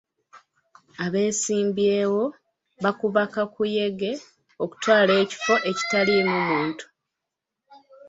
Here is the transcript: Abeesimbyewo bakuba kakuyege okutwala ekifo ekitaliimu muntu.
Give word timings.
Abeesimbyewo 1.05 2.23
bakuba 2.83 3.21
kakuyege 3.33 4.11
okutwala 4.63 5.11
ekifo 5.23 5.53
ekitaliimu 5.69 6.37
muntu. 6.49 6.85